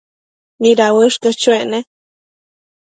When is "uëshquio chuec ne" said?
0.97-1.79